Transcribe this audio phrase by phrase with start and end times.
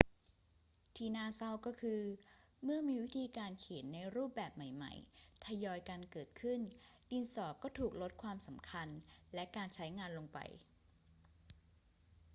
[0.95, 2.01] ที่น่าเศร้าก็คือ
[2.63, 6.59] เมื่อมีวิธีการเขียนในรูปแบบใหม่ ๆ ทยอยกันเกิดขึ้น
[7.11, 8.87] ดินสอก็ถูกลดความสำคัญ
[9.33, 10.39] และการใช้งานลงไป